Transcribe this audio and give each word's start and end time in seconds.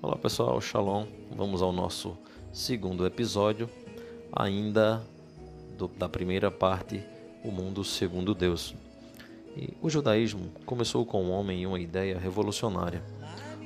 Olá 0.00 0.14
pessoal, 0.14 0.60
Shalom. 0.60 1.06
Vamos 1.32 1.60
ao 1.60 1.72
nosso 1.72 2.16
segundo 2.52 3.04
episódio, 3.04 3.68
ainda 4.32 5.02
do, 5.76 5.88
da 5.88 6.08
primeira 6.08 6.52
parte, 6.52 7.02
O 7.42 7.50
Mundo 7.50 7.82
Segundo 7.82 8.32
Deus. 8.32 8.76
E 9.56 9.74
o 9.82 9.90
judaísmo 9.90 10.52
começou 10.64 11.04
com 11.04 11.24
um 11.24 11.32
homem 11.32 11.62
e 11.62 11.66
uma 11.66 11.80
ideia 11.80 12.16
revolucionária. 12.16 13.02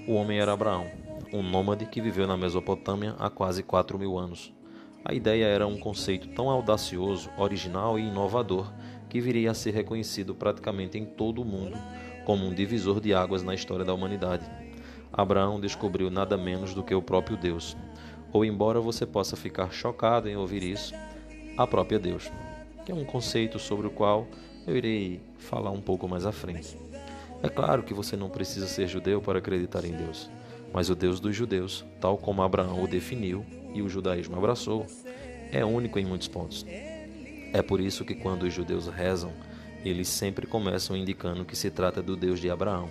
O 0.09 0.15
homem 0.15 0.41
era 0.41 0.55
Abraão, 0.55 0.91
um 1.35 1.43
nômade 1.43 1.85
que 1.85 2.01
viveu 2.01 2.27
na 2.27 2.37
Mesopotâmia 2.37 3.15
há 3.19 3.29
quase 3.29 3.63
4 3.63 3.99
mil 3.99 4.19
anos. 4.19 4.51
A 5.05 5.13
ideia 5.13 5.45
era 5.45 5.67
um 5.67 5.79
conceito 5.79 6.29
tão 6.29 6.49
audacioso, 6.49 7.29
original 7.37 7.99
e 7.99 8.09
inovador 8.09 8.73
que 9.11 9.21
viria 9.21 9.51
a 9.51 9.55
ser 9.55 9.75
reconhecido 9.75 10.35
praticamente 10.35 10.97
em 10.97 11.05
todo 11.05 11.43
o 11.43 11.45
mundo 11.45 11.77
como 12.25 12.47
um 12.47 12.55
divisor 12.55 13.01
de 13.01 13.13
águas 13.13 13.43
na 13.43 13.55
história 13.55 13.85
da 13.85 13.93
humanidade. 13.93 14.72
Abraão 15.13 15.61
descobriu 15.61 16.11
nada 16.11 16.39
menos 16.39 16.73
do 16.73 16.83
que 16.83 16.95
o 16.95 17.03
próprio 17.03 17.37
Deus. 17.37 17.77
Ou, 18.33 18.45
embora 18.45 18.81
você 18.81 19.05
possa 19.05 19.37
ficar 19.37 19.71
chocado 19.71 20.29
em 20.29 20.37
ouvir 20.37 20.63
isso, 20.63 20.95
a 21.57 21.67
própria 21.67 21.99
Deus, 21.99 22.31
que 22.87 22.91
é 22.91 22.95
um 22.95 23.05
conceito 23.05 23.59
sobre 23.59 23.87
o 23.87 23.91
qual 23.91 24.27
eu 24.67 24.75
irei 24.75 25.21
falar 25.37 25.71
um 25.71 25.83
pouco 25.83 26.09
mais 26.09 26.25
à 26.25 26.33
frente. 26.33 26.79
É 27.43 27.49
claro 27.49 27.83
que 27.83 27.93
você 27.93 28.17
não 28.17 28.31
precisa 28.31 28.67
ser 28.67 28.87
judeu 28.87 29.21
para 29.21 29.39
acreditar 29.39 29.85
em 29.85 29.93
Deus, 29.93 30.31
mas 30.73 30.89
o 30.89 30.95
Deus 30.95 31.21
dos 31.21 31.37
judeus, 31.37 31.85
tal 32.01 32.17
como 32.17 32.41
Abraão 32.41 32.83
o 32.83 32.89
definiu 32.89 33.45
e 33.75 33.83
o 33.83 33.89
judaísmo 33.89 34.37
abraçou, 34.37 34.87
é 35.51 35.63
único 35.63 35.99
em 35.99 36.07
muitos 36.07 36.29
pontos. 36.29 36.65
É 37.53 37.61
por 37.61 37.81
isso 37.81 38.05
que 38.05 38.15
quando 38.15 38.45
os 38.45 38.55
judeus 38.55 38.87
rezam, 38.87 39.33
eles 39.85 40.09
sempre 40.09 40.47
começam 40.47 40.97
indicando 40.97 41.45
que 41.45 41.57
se 41.57 41.71
trata 41.71 42.01
do 42.01 42.17
Deus 42.17 42.41
de 42.41 42.49
Abraão 42.49 42.89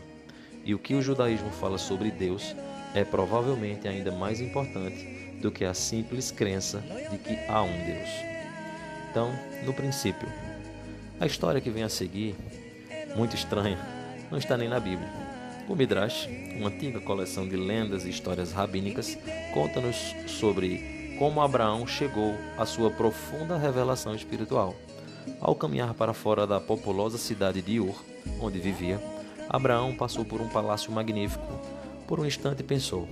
e 0.66 0.74
o 0.74 0.80
que 0.80 0.94
o 0.94 1.02
judaísmo 1.02 1.50
fala 1.52 1.78
sobre 1.78 2.12
Deus 2.12 2.56
é 2.94 3.04
provavelmente 3.04 3.88
ainda 3.88 4.12
mais 4.12 4.42
importante 4.42 5.38
do 5.42 5.52
que 5.52 5.66
a 5.66 5.74
simples 5.74 6.32
crença 6.32 6.84
de 7.10 7.18
que 7.18 7.38
há 7.50 7.62
um 7.64 7.86
Deus. 7.86 8.10
Então, 9.10 9.32
no 9.66 9.74
princípio, 9.74 10.28
a 11.20 11.26
história 11.26 11.62
que 11.62 11.70
vem 11.70 11.84
a 11.84 11.90
seguir, 11.90 12.36
muito 13.16 13.36
estranha, 13.36 13.78
não 14.30 14.38
está 14.38 14.58
nem 14.58 14.70
na 14.70 14.80
Bíblia. 14.80 15.10
O 15.68 15.76
Midrash, 15.76 16.28
uma 16.56 16.70
antiga 16.70 17.00
coleção 17.00 17.48
de 17.48 17.56
lendas 17.56 18.06
e 18.06 18.10
histórias 18.10 18.52
rabínicas, 18.52 19.18
conta-nos 19.54 20.16
sobre 20.28 21.16
como 21.18 21.42
Abraão 21.42 21.86
chegou 21.86 22.36
à 22.58 22.66
sua 22.66 22.90
profunda 22.90 23.58
revelação 23.58 24.16
espiritual. 24.16 24.76
Ao 25.40 25.54
caminhar 25.54 25.94
para 25.94 26.14
fora 26.14 26.48
da 26.48 26.60
populosa 26.60 27.18
cidade 27.18 27.62
de 27.62 27.80
Ur, 27.80 27.96
onde 28.40 28.60
vivia, 28.60 29.00
Abraão 29.54 29.94
passou 29.94 30.24
por 30.24 30.40
um 30.40 30.48
palácio 30.48 30.90
magnífico. 30.94 31.46
Por 32.08 32.22
um 32.22 32.26
instante 32.26 32.64
pensou: 32.64 33.06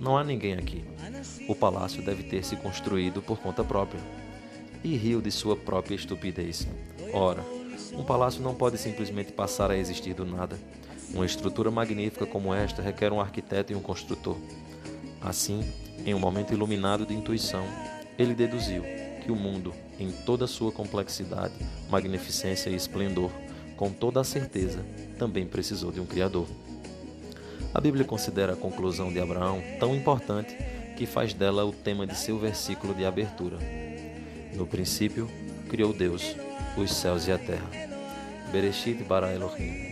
não 0.00 0.18
há 0.18 0.24
ninguém 0.24 0.54
aqui. 0.54 0.84
O 1.48 1.54
palácio 1.54 2.04
deve 2.04 2.24
ter 2.24 2.44
se 2.44 2.56
construído 2.56 3.22
por 3.22 3.38
conta 3.38 3.62
própria. 3.62 4.02
E 4.82 4.96
riu 4.96 5.22
de 5.22 5.30
sua 5.30 5.54
própria 5.54 5.94
estupidez. 5.94 6.66
Ora, 7.12 7.44
um 7.92 8.02
palácio 8.02 8.42
não 8.42 8.52
pode 8.52 8.78
simplesmente 8.78 9.30
passar 9.30 9.70
a 9.70 9.76
existir 9.76 10.12
do 10.12 10.26
nada. 10.26 10.58
Uma 11.14 11.24
estrutura 11.24 11.70
magnífica 11.70 12.26
como 12.26 12.52
esta 12.52 12.82
requer 12.82 13.12
um 13.12 13.20
arquiteto 13.20 13.72
e 13.72 13.76
um 13.76 13.80
construtor. 13.80 14.36
Assim, 15.20 15.72
em 16.04 16.12
um 16.14 16.18
momento 16.18 16.52
iluminado 16.52 17.06
de 17.06 17.14
intuição, 17.14 17.64
ele 18.18 18.34
deduziu 18.34 18.82
que 19.22 19.30
o 19.30 19.36
mundo, 19.36 19.72
em 20.00 20.10
toda 20.10 20.48
sua 20.48 20.72
complexidade, 20.72 21.54
magnificência 21.88 22.70
e 22.70 22.74
esplendor, 22.74 23.30
com 23.76 23.90
toda 23.90 24.20
a 24.20 24.24
certeza, 24.24 24.84
também 25.18 25.46
precisou 25.46 25.92
de 25.92 26.00
um 26.00 26.06
Criador. 26.06 26.48
A 27.74 27.80
Bíblia 27.80 28.04
considera 28.04 28.54
a 28.54 28.56
conclusão 28.56 29.12
de 29.12 29.20
Abraão 29.20 29.62
tão 29.78 29.94
importante 29.94 30.56
que 30.96 31.04
faz 31.04 31.34
dela 31.34 31.64
o 31.64 31.72
tema 31.72 32.06
de 32.06 32.16
seu 32.16 32.38
versículo 32.38 32.94
de 32.94 33.04
abertura. 33.04 33.58
No 34.54 34.66
princípio, 34.66 35.28
criou 35.68 35.92
Deus 35.92 36.34
os 36.76 36.90
céus 36.90 37.26
e 37.26 37.32
a 37.32 37.38
terra. 37.38 37.68
Bereshit 38.50 39.02
bara 39.04 39.34
Elohim. 39.34 39.86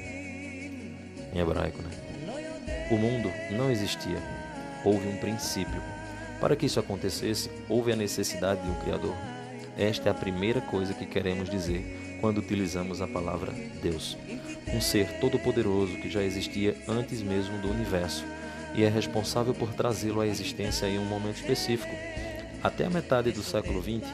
Em 1.34 1.38
hebraico, 1.38 1.82
né? 1.82 1.90
O 2.90 2.96
mundo 2.96 3.30
não 3.50 3.70
existia. 3.70 4.22
Houve 4.84 5.06
um 5.08 5.16
princípio. 5.18 5.82
Para 6.40 6.56
que 6.56 6.66
isso 6.66 6.80
acontecesse, 6.80 7.50
houve 7.68 7.92
a 7.92 7.96
necessidade 7.96 8.62
de 8.62 8.70
um 8.70 8.74
Criador. 8.76 9.14
Esta 9.76 10.08
é 10.08 10.12
a 10.12 10.14
primeira 10.14 10.60
coisa 10.60 10.94
que 10.94 11.04
queremos 11.04 11.50
dizer 11.50 12.03
quando 12.20 12.38
utilizamos 12.38 13.00
a 13.00 13.06
palavra 13.06 13.52
Deus. 13.82 14.16
Um 14.72 14.80
ser 14.80 15.18
todo-poderoso 15.20 15.96
que 15.96 16.10
já 16.10 16.22
existia 16.22 16.76
antes 16.88 17.22
mesmo 17.22 17.58
do 17.58 17.70
universo 17.70 18.24
e 18.74 18.82
é 18.82 18.88
responsável 18.88 19.54
por 19.54 19.72
trazê-lo 19.72 20.20
à 20.20 20.26
existência 20.26 20.86
em 20.86 20.98
um 20.98 21.04
momento 21.04 21.36
específico. 21.36 21.94
Até 22.62 22.86
a 22.86 22.90
metade 22.90 23.30
do 23.30 23.42
século 23.42 23.82
XX, 23.82 24.08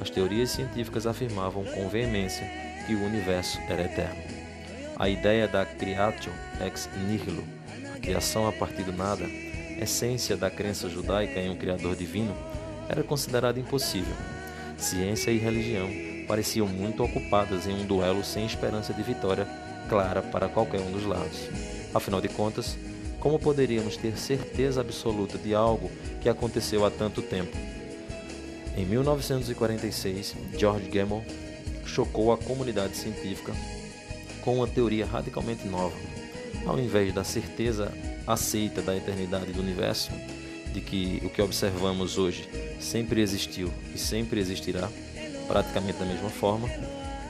as 0.00 0.10
teorias 0.10 0.50
científicas 0.50 1.06
afirmavam 1.06 1.64
com 1.64 1.88
veemência 1.88 2.46
que 2.86 2.94
o 2.94 3.04
universo 3.04 3.58
era 3.68 3.84
eterno. 3.84 4.20
A 4.96 5.08
ideia 5.08 5.48
da 5.48 5.64
creatio 5.64 6.32
ex 6.60 6.88
nihilo, 7.08 7.44
a 7.94 7.98
criação 7.98 8.46
a 8.46 8.52
partir 8.52 8.82
do 8.82 8.92
nada, 8.92 9.24
essência 9.80 10.36
da 10.36 10.50
crença 10.50 10.88
judaica 10.88 11.40
em 11.40 11.50
um 11.50 11.56
Criador 11.56 11.96
divino, 11.96 12.36
era 12.88 13.02
considerada 13.02 13.58
impossível. 13.58 14.14
Ciência 14.76 15.30
e 15.30 15.38
religião 15.38 15.88
pareciam 16.32 16.66
muito 16.66 17.04
ocupadas 17.04 17.66
em 17.66 17.74
um 17.74 17.84
duelo 17.84 18.24
sem 18.24 18.46
esperança 18.46 18.94
de 18.94 19.02
vitória 19.02 19.46
clara 19.86 20.22
para 20.22 20.48
qualquer 20.48 20.80
um 20.80 20.90
dos 20.90 21.04
lados. 21.04 21.40
Afinal 21.92 22.22
de 22.22 22.28
contas, 22.30 22.74
como 23.20 23.38
poderíamos 23.38 23.98
ter 23.98 24.16
certeza 24.16 24.80
absoluta 24.80 25.36
de 25.36 25.54
algo 25.54 25.90
que 26.22 26.30
aconteceu 26.30 26.86
há 26.86 26.90
tanto 26.90 27.20
tempo? 27.20 27.54
Em 28.74 28.86
1946, 28.86 30.34
George 30.56 30.88
Gamow 30.88 31.22
chocou 31.84 32.32
a 32.32 32.38
comunidade 32.38 32.96
científica 32.96 33.52
com 34.40 34.56
uma 34.56 34.66
teoria 34.66 35.04
radicalmente 35.04 35.68
nova. 35.68 35.94
Ao 36.64 36.78
invés 36.78 37.12
da 37.12 37.24
certeza 37.24 37.92
aceita 38.26 38.80
da 38.80 38.96
eternidade 38.96 39.52
do 39.52 39.60
universo, 39.60 40.10
de 40.72 40.80
que 40.80 41.20
o 41.26 41.28
que 41.28 41.42
observamos 41.42 42.16
hoje 42.16 42.48
sempre 42.80 43.20
existiu 43.20 43.70
e 43.94 43.98
sempre 43.98 44.40
existirá, 44.40 44.88
praticamente 45.46 45.98
da 45.98 46.04
mesma 46.04 46.30
forma, 46.30 46.68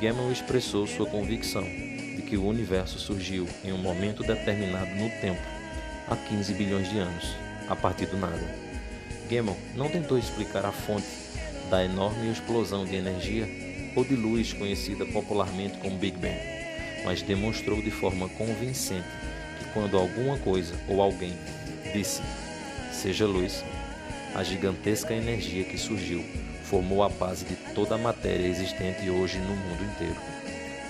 Gamow 0.01 0.31
expressou 0.33 0.87
sua 0.87 1.07
convicção 1.07 1.63
de 1.63 2.23
que 2.23 2.37
o 2.37 2.47
universo 2.47 2.99
surgiu 2.99 3.49
em 3.65 3.73
um 3.73 3.79
momento 3.79 4.23
determinado 4.23 4.91
no 4.95 5.09
tempo, 5.21 5.41
há 6.09 6.17
15 6.17 6.55
bilhões 6.55 6.91
de 6.91 6.99
anos, 6.99 7.25
a 7.69 7.77
partir 7.77 8.07
do 8.07 8.17
nada. 8.17 8.43
Gamow 9.31 9.57
não 9.75 9.89
tentou 9.89 10.19
explicar 10.19 10.67
a 10.67 10.73
fonte 10.73 11.07
da 11.71 11.85
enorme 11.85 12.31
explosão 12.31 12.85
de 12.85 12.97
energia 12.97 13.49
ou 13.97 14.05
de 14.05 14.15
luz 14.15 14.53
conhecida 14.53 15.07
popularmente 15.07 15.79
como 15.79 15.99
Big 15.99 16.19
Bang, 16.19 16.39
mas 17.05 17.23
demonstrou 17.23 17.81
de 17.81 17.91
forma 17.91 18.29
convincente 18.31 19.09
que 19.59 19.65
quando 19.73 19.97
alguma 19.97 20.37
coisa 20.39 20.75
ou 20.89 21.01
alguém 21.01 21.33
disse 21.93 22.23
seja 22.93 23.27
luz, 23.27 23.65
a 24.35 24.43
gigantesca 24.45 25.15
energia 25.15 25.65
que 25.65 25.79
surgiu 25.79 26.25
formou 26.73 27.03
a 27.03 27.09
base 27.11 27.45
de 27.45 27.55
toda 27.75 27.97
a 27.97 27.99
matéria 27.99 28.47
existente 28.47 29.11
hoje 29.11 29.39
no 29.39 29.55
mundo 29.55 29.85
inteiro. 29.85 30.17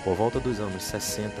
Por 0.01 0.15
volta 0.15 0.39
dos 0.39 0.57
anos 0.61 0.81
60 0.81 1.33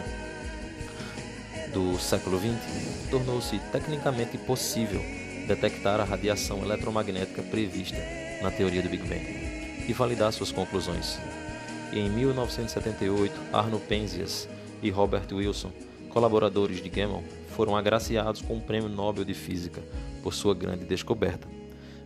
do 1.71 1.97
século 1.97 2.37
XX, 2.37 3.09
tornou-se 3.09 3.57
tecnicamente 3.71 4.37
possível 4.37 5.01
detectar 5.47 6.01
a 6.01 6.03
radiação 6.03 6.61
eletromagnética 6.61 7.41
prevista 7.41 7.97
na 8.41 8.51
teoria 8.51 8.81
do 8.81 8.89
Big 8.89 9.07
Bang 9.07 9.85
e 9.87 9.93
validar 9.93 10.33
suas 10.33 10.51
conclusões. 10.51 11.17
E 11.93 11.99
em 11.99 12.09
1978, 12.09 13.33
Arno 13.53 13.79
Penzias 13.79 14.49
e 14.81 14.89
Robert 14.89 15.27
Wilson, 15.31 15.71
colaboradores 16.09 16.83
de 16.83 16.89
Gamow, 16.89 17.23
foram 17.55 17.77
agraciados 17.77 18.41
com 18.41 18.57
o 18.57 18.61
Prêmio 18.61 18.89
Nobel 18.89 19.23
de 19.23 19.33
Física 19.33 19.81
por 20.21 20.33
sua 20.33 20.53
grande 20.53 20.83
descoberta. 20.83 21.62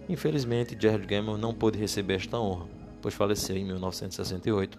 Infelizmente, 0.09 0.77
Jared 0.80 1.06
Gamow 1.06 1.38
não 1.38 1.54
pôde 1.54 1.77
receber 1.77 2.15
esta 2.15 2.39
honra, 2.39 2.65
pois 3.01 3.13
faleceu 3.13 3.57
em 3.57 3.65
1968 3.65 4.77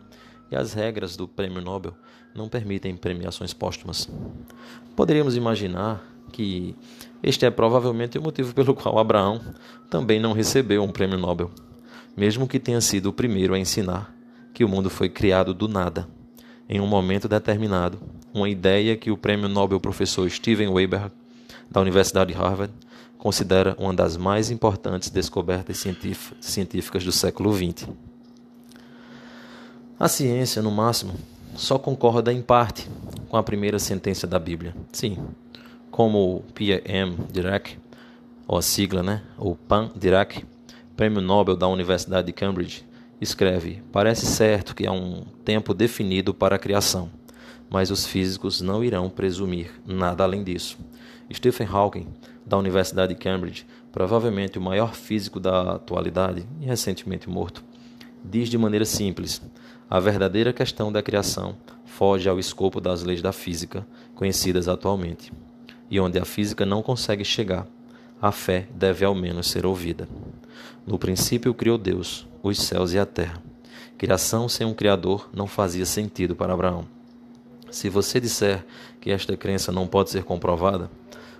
e 0.50 0.56
as 0.56 0.72
regras 0.72 1.16
do 1.16 1.28
Prêmio 1.28 1.60
Nobel 1.60 1.94
não 2.34 2.48
permitem 2.48 2.96
premiações 2.96 3.52
póstumas. 3.52 4.08
Poderíamos 4.96 5.36
imaginar 5.36 6.02
que 6.32 6.74
este 7.22 7.44
é 7.46 7.50
provavelmente 7.50 8.18
o 8.18 8.22
motivo 8.22 8.54
pelo 8.54 8.74
qual 8.74 8.98
Abraão 8.98 9.40
também 9.90 10.20
não 10.20 10.32
recebeu 10.32 10.82
um 10.82 10.90
prêmio 10.90 11.18
Nobel, 11.18 11.50
mesmo 12.16 12.46
que 12.46 12.58
tenha 12.58 12.80
sido 12.80 13.06
o 13.06 13.12
primeiro 13.12 13.54
a 13.54 13.58
ensinar 13.58 14.14
que 14.54 14.64
o 14.64 14.68
mundo 14.68 14.90
foi 14.90 15.08
criado 15.08 15.54
do 15.54 15.68
nada, 15.68 16.08
em 16.68 16.80
um 16.80 16.86
momento 16.86 17.28
determinado, 17.28 17.98
uma 18.32 18.48
ideia 18.48 18.96
que 18.96 19.10
o 19.10 19.16
prêmio 19.16 19.48
Nobel 19.48 19.80
professor 19.80 20.28
Steven 20.30 20.68
Weber, 20.68 21.10
da 21.70 21.80
Universidade 21.80 22.32
de 22.32 22.38
Harvard, 22.38 22.72
considera 23.18 23.76
uma 23.78 23.92
das 23.92 24.16
mais 24.16 24.50
importantes 24.50 25.10
descobertas 25.10 25.84
científicas 26.40 27.04
do 27.04 27.12
século 27.12 27.52
XX. 27.52 27.88
A 29.98 30.06
ciência, 30.08 30.62
no 30.62 30.70
máximo, 30.70 31.12
só 31.56 31.76
concorda 31.78 32.32
em 32.32 32.40
parte 32.40 32.88
com 33.28 33.36
a 33.36 33.42
primeira 33.42 33.80
sentença 33.80 34.26
da 34.26 34.38
Bíblia. 34.38 34.74
Sim, 34.92 35.18
como 35.90 36.44
Pierre 36.54 36.82
M. 36.86 37.16
Dirac 37.32 37.76
ou 38.46 38.56
a 38.56 38.62
sigla, 38.62 39.02
né? 39.02 39.22
O 39.36 39.56
Pan 39.56 39.90
Dirac, 39.96 40.44
Prêmio 40.96 41.20
Nobel 41.20 41.56
da 41.56 41.66
Universidade 41.66 42.28
de 42.28 42.32
Cambridge, 42.32 42.86
escreve: 43.20 43.82
Parece 43.90 44.24
certo 44.24 44.74
que 44.74 44.86
há 44.86 44.92
um 44.92 45.24
tempo 45.44 45.74
definido 45.74 46.32
para 46.32 46.54
a 46.54 46.58
criação, 46.58 47.10
mas 47.68 47.90
os 47.90 48.06
físicos 48.06 48.60
não 48.60 48.84
irão 48.84 49.10
presumir 49.10 49.72
nada 49.84 50.22
além 50.22 50.44
disso. 50.44 50.78
Stephen 51.32 51.66
Hawking, 51.70 52.06
da 52.48 52.56
Universidade 52.56 53.14
de 53.14 53.20
Cambridge, 53.20 53.66
provavelmente 53.92 54.58
o 54.58 54.62
maior 54.62 54.94
físico 54.94 55.38
da 55.38 55.74
atualidade 55.74 56.46
e 56.60 56.64
recentemente 56.64 57.28
morto, 57.28 57.62
diz 58.24 58.48
de 58.48 58.56
maneira 58.56 58.86
simples: 58.86 59.42
a 59.88 60.00
verdadeira 60.00 60.52
questão 60.52 60.90
da 60.90 61.02
criação 61.02 61.56
foge 61.84 62.28
ao 62.28 62.38
escopo 62.38 62.80
das 62.80 63.02
leis 63.02 63.20
da 63.20 63.32
física 63.32 63.86
conhecidas 64.14 64.66
atualmente, 64.66 65.30
e 65.90 66.00
onde 66.00 66.18
a 66.18 66.24
física 66.24 66.64
não 66.64 66.82
consegue 66.82 67.24
chegar, 67.24 67.66
a 68.20 68.32
fé 68.32 68.66
deve 68.74 69.04
ao 69.04 69.14
menos 69.14 69.48
ser 69.48 69.66
ouvida. 69.66 70.08
No 70.86 70.98
princípio 70.98 71.52
criou 71.52 71.76
Deus 71.76 72.26
os 72.42 72.58
céus 72.58 72.92
e 72.92 72.98
a 72.98 73.04
terra. 73.04 73.42
Criação 73.98 74.48
sem 74.48 74.66
um 74.66 74.74
Criador 74.74 75.28
não 75.34 75.46
fazia 75.46 75.84
sentido 75.84 76.34
para 76.34 76.52
Abraão. 76.52 76.86
Se 77.70 77.88
você 77.88 78.18
disser 78.18 78.64
que 79.00 79.10
esta 79.10 79.36
crença 79.36 79.70
não 79.70 79.86
pode 79.86 80.10
ser 80.10 80.24
comprovada, 80.24 80.90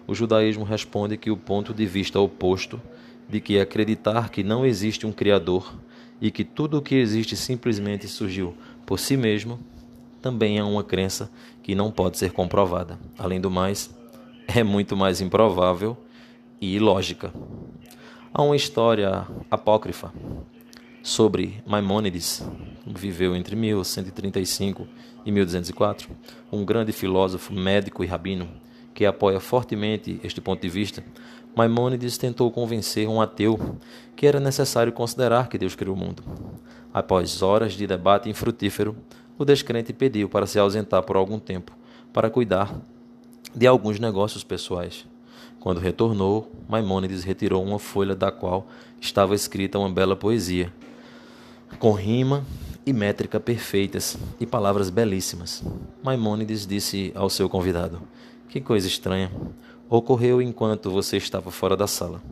o 0.08 0.14
judaísmo 0.14 0.64
responde 0.64 1.19
que 1.19 1.31
o 1.31 1.37
ponto 1.37 1.75
de 1.75 1.84
vista 1.84 2.19
oposto 2.19 2.81
de 3.28 3.43
que 3.43 3.60
acreditar 3.60 4.31
que 4.31 4.43
não 4.43 4.64
existe 4.64 5.06
um 5.06 5.12
Criador 5.12 5.78
e 6.19 6.31
que 6.31 6.44
tudo 6.44 6.78
o 6.78 6.82
que 6.82 6.94
existe 6.94 7.37
simplesmente 7.37 8.08
surgiu 8.08 8.56
por 8.87 8.99
si 8.99 9.19
mesmo, 9.19 9.60
também 10.22 10.56
é 10.58 10.64
uma 10.64 10.82
crença 10.82 11.31
que 11.62 11.75
não 11.75 11.93
pode 11.93 12.16
ser 12.16 12.32
comprovada. 12.32 12.99
Além 13.19 13.38
do 13.38 13.50
mais, 13.50 13.94
é 14.49 14.64
muito 14.64 14.96
mais 14.96 15.20
improvável 15.20 15.94
e 16.58 16.75
ilógica. 16.75 17.31
Há 18.32 18.43
uma 18.43 18.56
história 18.56 19.26
apócrifa 19.50 20.11
sobre 21.02 21.62
Maimônides, 21.66 22.43
viveu 22.87 23.37
entre 23.37 23.54
1135 23.54 24.88
e 25.26 25.31
1204, 25.31 26.08
um 26.50 26.64
grande 26.64 26.93
filósofo, 26.93 27.52
médico 27.52 28.02
e 28.02 28.06
rabino 28.06 28.49
que 28.98 29.06
apoia 29.06 29.38
fortemente 29.38 30.18
este 30.24 30.40
ponto 30.40 30.60
de 30.60 30.68
vista, 30.68 31.04
Maimônides 31.54 32.18
tentou 32.18 32.50
convencer 32.50 33.08
um 33.08 33.20
ateu 33.20 33.56
que 34.16 34.26
era 34.26 34.40
necessário 34.40 34.92
considerar 34.92 35.48
que 35.48 35.56
Deus 35.56 35.76
criou 35.76 35.94
o 35.94 35.96
mundo. 35.96 36.20
Após 36.92 37.40
horas 37.40 37.74
de 37.74 37.86
debate 37.86 38.28
infrutífero, 38.28 38.96
o 39.38 39.44
descrente 39.44 39.92
pediu 39.92 40.28
para 40.28 40.48
se 40.48 40.58
ausentar 40.58 41.04
por 41.04 41.14
algum 41.14 41.38
tempo 41.38 41.70
para 42.12 42.28
cuidar 42.28 42.74
de 43.54 43.68
alguns 43.68 44.00
negócios 44.00 44.42
pessoais. 44.42 45.06
Quando 45.60 45.78
retornou, 45.78 46.50
Maimônides 46.68 47.22
retirou 47.22 47.62
uma 47.62 47.78
folha 47.78 48.16
da 48.16 48.32
qual 48.32 48.66
estava 49.00 49.32
escrita 49.32 49.78
uma 49.78 49.88
bela 49.88 50.16
poesia, 50.16 50.74
com 51.78 51.92
rima 51.92 52.44
e 52.84 52.92
métrica 52.92 53.38
perfeitas 53.38 54.18
e 54.40 54.44
palavras 54.44 54.90
belíssimas. 54.90 55.62
Maimônides 56.02 56.66
disse 56.66 57.12
ao 57.14 57.30
seu 57.30 57.48
convidado: 57.48 58.02
Que 58.48 58.62
coisa 58.62 58.88
estranha! 58.88 59.30
Ocorreu 59.90 60.40
enquanto 60.40 60.90
você 60.90 61.18
estava 61.18 61.50
fora 61.50 61.76
da 61.76 61.86
sala. 61.86 62.22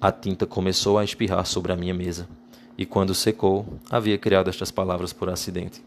A 0.00 0.12
tinta 0.12 0.46
começou 0.46 0.96
a 0.96 1.02
espirrar 1.02 1.44
sobre 1.44 1.72
a 1.72 1.76
minha 1.76 1.92
mesa, 1.92 2.28
e 2.78 2.86
quando 2.86 3.12
secou, 3.16 3.66
havia 3.90 4.16
criado 4.16 4.48
estas 4.48 4.70
palavras 4.70 5.12
por 5.12 5.28
acidente. 5.28 5.82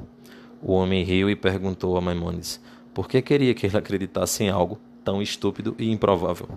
O 0.62 0.74
homem 0.74 1.02
riu 1.02 1.30
e 1.30 1.36
perguntou 1.36 1.96
a 1.96 2.02
Maimônides 2.02 2.60
por 2.94 3.08
que 3.08 3.22
queria 3.22 3.54
que 3.54 3.66
ele 3.66 3.78
acreditasse 3.78 4.44
em 4.44 4.50
algo 4.50 4.78
tão 5.02 5.22
estúpido 5.22 5.74
e 5.80 5.90
improvável. 5.90 6.50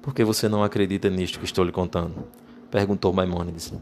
Por 0.00 0.14
que 0.14 0.24
você 0.24 0.48
não 0.48 0.64
acredita 0.64 1.10
nisto 1.10 1.38
que 1.38 1.44
estou 1.44 1.62
lhe 1.62 1.72
contando? 1.72 2.24
perguntou 2.70 3.12
Maimônides. 3.12 3.74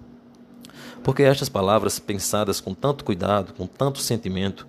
Porque 1.04 1.22
estas 1.22 1.48
palavras, 1.48 2.00
pensadas 2.00 2.60
com 2.60 2.74
tanto 2.74 3.04
cuidado, 3.04 3.54
com 3.54 3.68
tanto 3.68 4.00
sentimento 4.00 4.66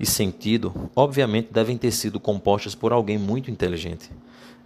e 0.00 0.06
sentido, 0.06 0.90
obviamente 0.96 1.52
devem 1.52 1.76
ter 1.76 1.90
sido 1.92 2.18
compostas 2.18 2.74
por 2.74 2.90
alguém 2.90 3.18
muito 3.18 3.50
inteligente. 3.50 4.10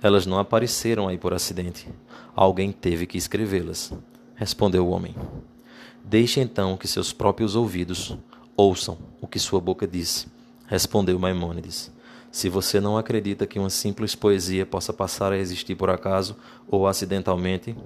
Elas 0.01 0.27
não 0.27 0.39
apareceram 0.39 1.09
aí 1.09 1.19
por 1.19 1.35
acidente. 1.35 1.89
Alguém 2.37 2.71
teve 2.71 3.05
que 3.05 3.19
escrevê-las. 3.19 3.93
Respondeu 4.37 4.87
o 4.87 4.91
homem. 4.91 5.15
Deixe 6.05 6.41
então 6.41 6.77
que 6.77 6.87
seus 6.87 7.13
próprios 7.13 7.57
ouvidos 7.57 8.17
ouçam 8.57 8.97
o 9.21 9.27
que 9.27 9.41
sua 9.41 9.61
boca 9.61 9.89
disse. 9.89 10.29
Respondeu 10.69 11.19
Maimônides. 11.19 11.91
Se 12.35 12.49
você 12.49 12.81
não 12.81 12.99
acredita 12.99 13.47
que 13.47 13.61
uma 13.61 13.71
simples 13.71 14.17
poesia 14.17 14.67
possa 14.67 14.93
passar 14.93 15.31
a 15.31 15.39
existir 15.39 15.77
por 15.77 15.89
acaso 15.89 16.35
ou 16.67 16.89
acidentalmente, 16.89 17.77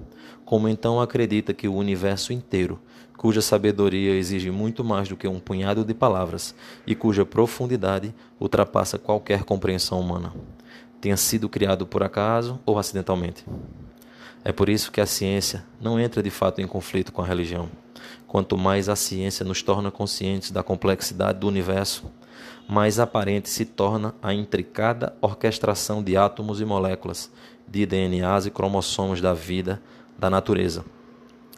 como 0.43 0.67
então 0.67 0.99
acredita 0.99 1.53
que 1.53 1.67
o 1.67 1.75
universo 1.75 2.33
inteiro, 2.33 2.79
cuja 3.15 3.43
sabedoria 3.43 4.15
exige 4.15 4.49
muito 4.49 4.83
mais 4.83 5.07
do 5.07 5.15
que 5.15 5.27
um 5.27 5.39
punhado 5.39 5.85
de 5.85 5.93
palavras 5.93 6.55
e 6.87 6.95
cuja 6.95 7.23
profundidade 7.23 8.11
ultrapassa 8.39 8.97
qualquer 8.97 9.43
compreensão 9.43 9.99
humana, 9.99 10.33
tenha 10.99 11.15
sido 11.15 11.47
criado 11.47 11.85
por 11.85 12.01
acaso 12.01 12.59
ou 12.65 12.79
acidentalmente? 12.79 13.45
É 14.43 14.51
por 14.51 14.67
isso 14.67 14.91
que 14.91 14.99
a 14.99 15.05
ciência 15.05 15.63
não 15.79 15.99
entra 15.99 16.23
de 16.23 16.31
fato 16.31 16.59
em 16.59 16.65
conflito 16.65 17.11
com 17.11 17.21
a 17.21 17.27
religião. 17.27 17.69
Quanto 18.25 18.57
mais 18.57 18.89
a 18.89 18.95
ciência 18.95 19.45
nos 19.45 19.61
torna 19.61 19.91
conscientes 19.91 20.49
da 20.49 20.63
complexidade 20.63 21.37
do 21.37 21.47
universo, 21.47 22.11
mais 22.67 22.99
aparente 22.99 23.49
se 23.49 23.65
torna 23.65 24.13
a 24.21 24.33
intricada 24.33 25.15
orquestração 25.21 26.03
de 26.03 26.15
átomos 26.15 26.61
e 26.61 26.65
moléculas, 26.65 27.31
de 27.67 27.85
DNAs 27.85 28.45
e 28.45 28.51
cromossomos 28.51 29.21
da 29.21 29.33
vida, 29.33 29.81
da 30.17 30.29
natureza. 30.29 30.83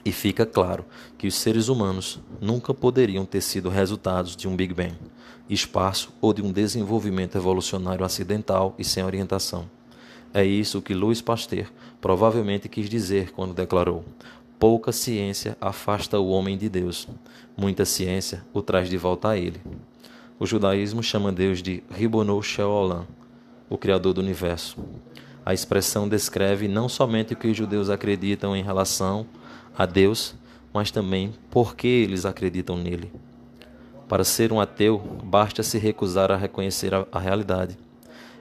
E 0.04 0.12
fica 0.12 0.46
claro 0.46 0.86
que 1.18 1.28
os 1.28 1.36
seres 1.36 1.68
humanos 1.68 2.20
nunca 2.40 2.74
poderiam 2.74 3.26
ter 3.26 3.42
sido 3.42 3.70
resultados 3.70 4.36
de 4.36 4.48
um 4.48 4.56
Big 4.56 4.74
Bang, 4.74 4.96
espaço 5.50 6.12
ou 6.20 6.34
de 6.34 6.42
um 6.42 6.52
desenvolvimento 6.52 7.38
evolucionário 7.38 8.04
acidental 8.04 8.74
e 8.80 8.84
sem 8.84 9.04
orientação. 9.04 9.70
É 10.34 10.44
isso 10.44 10.82
que 10.82 10.94
Louis 10.94 11.22
Pasteur 11.22 11.68
provavelmente 12.00 12.70
quis 12.70 12.90
dizer 12.90 13.32
quando 13.32 13.54
declarou: 13.54 14.04
pouca 14.58 14.92
ciência 14.92 15.58
afasta 15.60 16.20
o 16.20 16.30
homem 16.30 16.58
de 16.58 16.70
Deus, 16.70 17.08
muita 17.58 17.84
ciência 17.84 18.44
o 18.54 18.62
traz 18.62 18.90
de 18.90 18.98
volta 18.98 19.30
a 19.30 19.38
ele. 19.38 19.60
O 20.42 20.46
judaísmo 20.48 21.04
chama 21.04 21.32
Deus 21.32 21.62
de 21.62 21.84
Ribonou 21.92 22.42
Shel 22.42 22.68
Olam, 22.68 23.06
o 23.70 23.78
Criador 23.78 24.12
do 24.12 24.22
Universo. 24.22 24.84
A 25.46 25.54
expressão 25.54 26.10
descreve 26.10 26.68
não 26.68 26.90
somente 26.90 27.34
o 27.34 27.36
que 27.36 27.48
os 27.48 27.56
judeus 27.56 27.92
acreditam 27.92 28.56
em 28.56 28.64
relação 28.64 29.28
a 29.78 29.86
Deus, 29.86 30.34
mas 30.74 30.90
também 30.90 31.32
por 31.52 31.76
que 31.76 31.88
eles 31.88 32.26
acreditam 32.26 32.76
nele. 32.76 33.14
Para 34.10 34.24
ser 34.24 34.52
um 34.52 34.60
ateu, 34.60 34.98
basta 35.24 35.62
se 35.62 35.78
recusar 35.78 36.32
a 36.32 36.38
reconhecer 36.38 36.92
a, 36.96 37.06
a 37.12 37.20
realidade. 37.20 37.78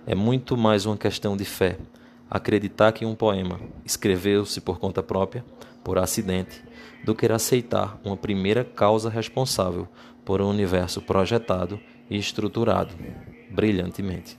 É 0.07 0.15
muito 0.15 0.57
mais 0.57 0.87
uma 0.87 0.97
questão 0.97 1.37
de 1.37 1.45
fé. 1.45 1.77
Acreditar 2.31 2.93
que 2.93 3.05
um 3.05 3.15
poema 3.15 3.59
escreveu-se 3.85 4.61
por 4.61 4.79
conta 4.79 5.03
própria, 5.03 5.45
por 5.83 5.99
acidente, 5.99 6.63
do 7.05 7.15
que 7.15 7.27
aceitar 7.27 7.99
uma 8.05 8.17
primeira 8.17 8.65
causa 8.65 9.11
responsável 9.11 9.89
por 10.25 10.41
um 10.41 10.49
universo 10.49 11.03
projetado 11.03 11.81
e 12.09 12.17
estruturado 12.17 12.95
brilhantemente. 13.51 14.37